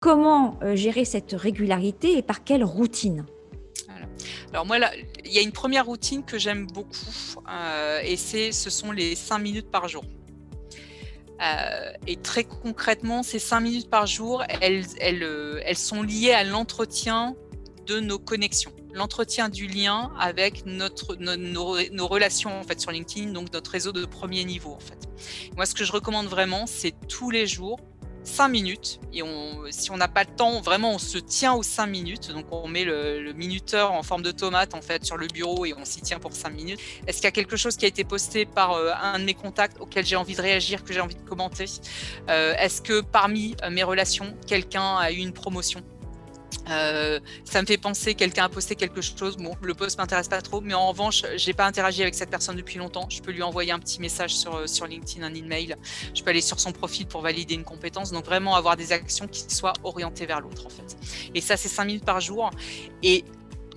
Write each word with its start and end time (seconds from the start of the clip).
Comment 0.00 0.58
euh, 0.62 0.76
gérer 0.76 1.06
cette 1.06 1.32
régularité 1.32 2.18
et 2.18 2.22
par 2.22 2.44
quelle 2.44 2.64
routine? 2.64 3.24
Alors 4.50 4.66
moi, 4.66 4.76
il 5.24 5.32
y 5.32 5.38
a 5.38 5.42
une 5.42 5.52
première 5.52 5.86
routine 5.86 6.22
que 6.22 6.38
j'aime 6.38 6.66
beaucoup 6.66 6.96
euh, 7.50 8.00
et 8.04 8.16
c'est, 8.16 8.52
ce 8.52 8.70
sont 8.70 8.92
les 8.92 9.14
5 9.14 9.38
minutes 9.38 9.70
par 9.70 9.88
jour. 9.88 10.04
Euh, 11.42 11.92
et 12.06 12.16
très 12.16 12.44
concrètement, 12.44 13.22
ces 13.22 13.38
5 13.38 13.60
minutes 13.60 13.90
par 13.90 14.06
jour, 14.06 14.42
elles, 14.60 14.84
sont 15.76 16.02
liées 16.02 16.32
à 16.32 16.44
l'entretien 16.44 17.34
de 17.86 18.00
nos 18.00 18.18
connexions, 18.18 18.72
l'entretien 18.92 19.48
du 19.48 19.66
lien 19.66 20.12
avec 20.18 20.66
notre, 20.66 21.16
nos, 21.16 22.06
relations 22.06 22.58
en 22.58 22.64
fait 22.64 22.80
sur 22.80 22.90
LinkedIn, 22.90 23.32
donc 23.32 23.52
notre 23.52 23.70
réseau 23.70 23.92
de 23.92 24.04
premier 24.04 24.44
niveau 24.44 24.72
en 24.72 24.80
fait. 24.80 25.08
Moi, 25.56 25.66
ce 25.66 25.74
que 25.74 25.84
je 25.84 25.92
recommande 25.92 26.26
vraiment, 26.26 26.66
c'est 26.66 26.94
tous 27.08 27.30
les 27.30 27.46
jours 27.46 27.78
5 28.26 28.48
minutes. 28.48 29.00
Et 29.12 29.22
si 29.70 29.90
on 29.90 29.96
n'a 29.96 30.08
pas 30.08 30.24
le 30.24 30.34
temps, 30.34 30.60
vraiment, 30.60 30.92
on 30.92 30.98
se 30.98 31.18
tient 31.18 31.54
aux 31.54 31.62
5 31.62 31.86
minutes. 31.86 32.30
Donc, 32.30 32.46
on 32.50 32.68
met 32.68 32.84
le, 32.84 33.32
minuteur 33.32 33.92
en 33.92 34.02
forme 34.02 34.22
de 34.22 34.30
tomate, 34.30 34.74
en 34.74 34.82
fait, 34.82 35.04
sur 35.04 35.16
le 35.16 35.26
bureau 35.26 35.64
et 35.64 35.74
on 35.74 35.84
s'y 35.84 36.00
tient 36.00 36.18
pour 36.18 36.32
5 36.32 36.50
minutes. 36.50 36.80
Est-ce 37.06 37.18
qu'il 37.18 37.24
y 37.24 37.28
a 37.28 37.32
quelque 37.32 37.56
chose 37.56 37.76
qui 37.76 37.84
a 37.84 37.88
été 37.88 38.04
posté 38.04 38.44
par 38.44 38.72
euh, 38.72 38.92
un 39.00 39.18
de 39.18 39.24
mes 39.24 39.34
contacts 39.34 39.80
auquel 39.80 40.04
j'ai 40.04 40.16
envie 40.16 40.34
de 40.34 40.42
réagir, 40.42 40.84
que 40.84 40.92
j'ai 40.92 41.00
envie 41.00 41.14
de 41.14 41.22
commenter? 41.22 41.66
Euh, 42.28 42.54
Est-ce 42.58 42.82
que 42.82 43.00
parmi 43.00 43.56
euh, 43.62 43.70
mes 43.70 43.82
relations, 43.82 44.34
quelqu'un 44.46 44.96
a 44.96 45.12
eu 45.12 45.16
une 45.16 45.32
promotion? 45.32 45.82
Euh, 46.68 47.20
ça 47.44 47.60
me 47.62 47.66
fait 47.66 47.78
penser 47.78 48.14
quelqu'un 48.14 48.44
a 48.44 48.48
posté 48.48 48.74
quelque 48.74 49.00
chose. 49.00 49.36
Bon, 49.36 49.54
le 49.62 49.74
post 49.74 49.98
m'intéresse 49.98 50.28
pas 50.28 50.42
trop, 50.42 50.60
mais 50.60 50.74
en 50.74 50.88
revanche, 50.88 51.22
j'ai 51.36 51.52
pas 51.52 51.66
interagi 51.66 52.02
avec 52.02 52.14
cette 52.14 52.30
personne 52.30 52.56
depuis 52.56 52.78
longtemps. 52.78 53.06
Je 53.08 53.20
peux 53.20 53.32
lui 53.32 53.42
envoyer 53.42 53.72
un 53.72 53.78
petit 53.78 54.00
message 54.00 54.34
sur, 54.34 54.54
euh, 54.54 54.66
sur 54.66 54.86
LinkedIn, 54.86 55.24
un 55.24 55.34
email. 55.34 55.76
Je 56.14 56.22
peux 56.22 56.30
aller 56.30 56.40
sur 56.40 56.58
son 56.60 56.72
profil 56.72 57.06
pour 57.06 57.20
valider 57.22 57.54
une 57.54 57.64
compétence. 57.64 58.10
Donc 58.12 58.24
vraiment 58.24 58.54
avoir 58.56 58.76
des 58.76 58.92
actions 58.92 59.26
qui 59.28 59.44
soient 59.48 59.74
orientées 59.84 60.26
vers 60.26 60.40
l'autre 60.40 60.66
en 60.66 60.70
fait. 60.70 60.96
Et 61.34 61.40
ça, 61.40 61.56
c'est 61.56 61.68
5 61.68 61.84
minutes 61.84 62.04
par 62.04 62.20
jour. 62.20 62.50
Et 63.02 63.24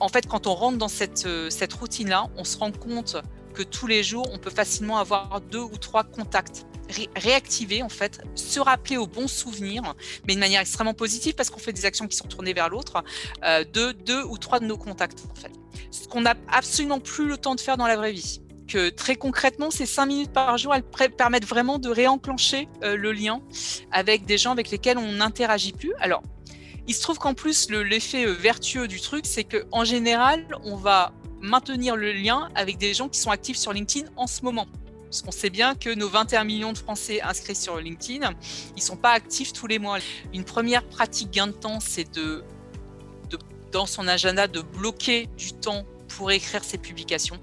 en 0.00 0.08
fait, 0.08 0.26
quand 0.26 0.46
on 0.46 0.54
rentre 0.54 0.78
dans 0.78 0.88
cette, 0.88 1.26
euh, 1.26 1.50
cette 1.50 1.72
routine-là, 1.72 2.28
on 2.36 2.44
se 2.44 2.56
rend 2.56 2.72
compte 2.72 3.16
que 3.54 3.62
tous 3.62 3.86
les 3.86 4.02
jours, 4.02 4.28
on 4.32 4.38
peut 4.38 4.50
facilement 4.50 4.98
avoir 4.98 5.40
deux 5.40 5.60
ou 5.60 5.76
trois 5.76 6.04
contacts 6.04 6.64
réactiver 7.16 7.82
en 7.82 7.88
fait, 7.88 8.20
se 8.34 8.60
rappeler 8.60 8.96
aux 8.96 9.06
bons 9.06 9.28
souvenirs, 9.28 9.94
mais 10.26 10.34
de 10.34 10.40
manière 10.40 10.60
extrêmement 10.60 10.94
positive 10.94 11.34
parce 11.34 11.50
qu'on 11.50 11.58
fait 11.58 11.72
des 11.72 11.84
actions 11.84 12.06
qui 12.06 12.16
sont 12.16 12.28
tournées 12.28 12.54
vers 12.54 12.68
l'autre, 12.68 13.02
euh, 13.44 13.64
de 13.64 13.92
deux 13.92 14.22
ou 14.24 14.38
trois 14.38 14.60
de 14.60 14.66
nos 14.66 14.78
contacts 14.78 15.24
en 15.30 15.34
fait. 15.34 15.52
Ce 15.90 16.08
qu'on 16.08 16.22
n'a 16.22 16.34
absolument 16.48 17.00
plus 17.00 17.26
le 17.26 17.36
temps 17.36 17.54
de 17.54 17.60
faire 17.60 17.76
dans 17.76 17.86
la 17.86 17.96
vraie 17.96 18.12
vie. 18.12 18.40
Que 18.66 18.90
très 18.90 19.16
concrètement, 19.16 19.70
ces 19.70 19.86
cinq 19.86 20.06
minutes 20.06 20.32
par 20.32 20.58
jour, 20.58 20.74
elles 20.74 21.10
permettent 21.12 21.46
vraiment 21.46 21.78
de 21.78 21.88
réenclencher 21.88 22.68
euh, 22.82 22.96
le 22.96 23.12
lien 23.12 23.40
avec 23.92 24.26
des 24.26 24.36
gens 24.36 24.52
avec 24.52 24.70
lesquels 24.70 24.98
on 24.98 25.12
n'interagit 25.12 25.72
plus. 25.72 25.94
Alors, 26.00 26.22
il 26.86 26.94
se 26.94 27.02
trouve 27.02 27.18
qu'en 27.18 27.34
plus, 27.34 27.70
l'effet 27.70 28.26
euh, 28.26 28.32
vertueux 28.32 28.88
du 28.88 29.00
truc, 29.00 29.24
c'est 29.26 29.44
qu'en 29.44 29.84
général, 29.84 30.46
on 30.64 30.76
va 30.76 31.12
maintenir 31.40 31.96
le 31.96 32.12
lien 32.12 32.48
avec 32.54 32.78
des 32.78 32.94
gens 32.94 33.08
qui 33.08 33.20
sont 33.20 33.30
actifs 33.30 33.56
sur 33.56 33.72
LinkedIn 33.72 34.08
en 34.16 34.26
ce 34.26 34.42
moment. 34.42 34.66
Parce 35.10 35.22
qu'on 35.22 35.32
sait 35.32 35.50
bien 35.50 35.74
que 35.74 35.94
nos 35.94 36.08
21 36.08 36.44
millions 36.44 36.72
de 36.72 36.78
Français 36.78 37.22
inscrits 37.22 37.54
sur 37.54 37.78
LinkedIn, 37.78 38.30
ils 38.76 38.80
ne 38.80 38.80
sont 38.80 38.96
pas 38.96 39.12
actifs 39.12 39.52
tous 39.54 39.66
les 39.66 39.78
mois. 39.78 39.98
Une 40.34 40.44
première 40.44 40.84
pratique 40.86 41.30
gain 41.30 41.46
de 41.46 41.52
temps, 41.52 41.80
c'est 41.80 42.12
de, 42.14 42.44
dans 43.72 43.86
son 43.86 44.06
agenda, 44.06 44.46
de 44.46 44.60
bloquer 44.60 45.28
du 45.36 45.52
temps 45.52 45.84
pour 46.08 46.30
écrire 46.30 46.62
ses 46.62 46.78
publications. 46.78 47.38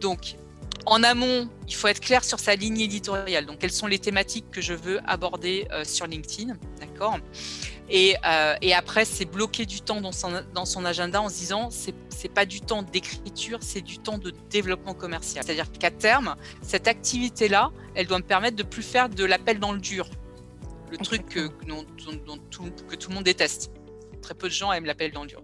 Donc, 0.00 0.36
en 0.84 1.02
amont, 1.02 1.48
il 1.66 1.74
faut 1.74 1.88
être 1.88 2.00
clair 2.00 2.24
sur 2.24 2.38
sa 2.38 2.54
ligne 2.54 2.80
éditoriale. 2.80 3.46
Donc, 3.46 3.58
quelles 3.58 3.72
sont 3.72 3.86
les 3.86 3.98
thématiques 3.98 4.50
que 4.50 4.60
je 4.60 4.74
veux 4.74 5.00
aborder 5.08 5.66
euh, 5.72 5.84
sur 5.84 6.06
LinkedIn, 6.06 6.56
d'accord? 6.80 7.18
Euh, 7.92 8.54
et, 8.60 8.74
après, 8.74 9.04
c'est 9.04 9.24
bloquer 9.24 9.66
du 9.66 9.80
temps 9.80 10.00
dans 10.00 10.12
son, 10.12 10.42
dans 10.54 10.64
son 10.64 10.84
agenda 10.84 11.20
en 11.22 11.28
se 11.28 11.34
disant, 11.34 11.70
c'est 11.70 11.94
n'est 12.22 12.34
pas 12.34 12.46
du 12.46 12.60
temps 12.60 12.82
d'écriture, 12.82 13.58
c'est 13.60 13.82
du 13.82 13.98
temps 13.98 14.18
de 14.18 14.32
développement 14.50 14.94
commercial. 14.94 15.44
C'est-à-dire 15.44 15.70
qu'à 15.70 15.90
terme, 15.90 16.34
cette 16.62 16.88
activité-là, 16.88 17.70
elle 17.94 18.06
doit 18.06 18.18
me 18.18 18.24
permettre 18.24 18.56
de 18.56 18.62
plus 18.62 18.82
faire 18.82 19.08
de 19.08 19.24
l'appel 19.24 19.60
dans 19.60 19.72
le 19.72 19.78
dur. 19.78 20.08
Le 20.90 20.96
truc 20.98 21.26
que, 21.28 21.48
tout, 21.48 22.70
que 22.88 22.96
tout 22.96 23.10
le 23.10 23.14
monde 23.14 23.24
déteste. 23.24 23.70
Très 24.22 24.34
peu 24.34 24.48
de 24.48 24.52
gens 24.52 24.72
aiment 24.72 24.86
l'appel 24.86 25.12
dans 25.12 25.22
le 25.22 25.28
dur. 25.28 25.42